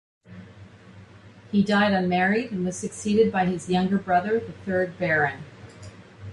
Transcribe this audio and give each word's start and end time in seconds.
He 1.51 1.63
died 1.63 1.91
unmarried 1.93 2.51
and 2.51 2.65
was 2.65 2.75
succeeded 2.75 3.31
by 3.31 3.45
his 3.45 3.69
younger 3.69 3.99
brother, 3.99 4.39
the 4.39 4.51
third 4.51 4.97
Baron. 4.97 5.43